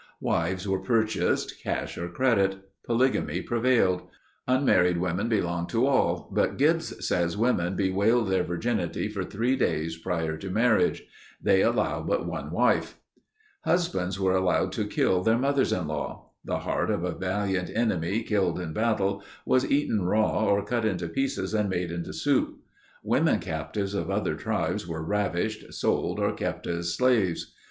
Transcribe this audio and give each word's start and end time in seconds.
Wives 0.19 0.67
were 0.67 0.79
purchased, 0.81 1.61
cash 1.61 1.95
or 1.95 2.09
credit. 2.09 2.55
Polygamy 2.83 3.43
prevailed. 3.43 4.09
Unmarried 4.47 4.97
women 4.97 5.29
belonged 5.29 5.69
to 5.69 5.85
all, 5.85 6.27
but 6.33 6.57
Gibbs 6.57 7.05
says 7.05 7.37
women 7.37 7.75
bewailed 7.75 8.27
their 8.27 8.41
virginity 8.41 9.07
for 9.09 9.23
three 9.23 9.55
days 9.55 9.95
prior 9.95 10.37
to 10.37 10.49
marriage. 10.49 11.03
"They 11.39 11.61
allow 11.61 12.01
but 12.01 12.25
one 12.25 12.49
wife." 12.49 12.99
(Prince 13.63 13.85
in 13.85 13.91
California 13.91 13.91
Farmer, 13.91 13.91
Oct. 13.91 13.91
18, 13.99 13.99
1861.) 14.01 14.01
Husbands 14.01 14.19
were 14.19 14.35
allowed 14.35 14.71
to 14.71 14.87
kill 14.87 15.21
their 15.21 15.37
mothers 15.37 15.71
in 15.71 15.87
law. 15.87 16.29
The 16.43 16.59
heart 16.61 16.89
of 16.89 17.03
a 17.03 17.15
valiant 17.15 17.69
enemy 17.75 18.23
killed 18.23 18.59
in 18.59 18.73
battle 18.73 19.23
was 19.45 19.69
eaten 19.69 20.01
raw 20.01 20.45
or 20.45 20.65
cut 20.65 20.83
into 20.83 21.07
pieces 21.09 21.53
and 21.53 21.69
made 21.69 21.91
into 21.91 22.11
soup. 22.11 22.57
Women 23.03 23.37
captives 23.37 23.93
of 23.93 24.09
other 24.09 24.33
tribes 24.33 24.87
were 24.87 25.03
ravished, 25.05 25.71
sold 25.75 26.17
or 26.19 26.33
kept 26.33 26.65
as 26.65 26.91
slaves. 26.95 27.53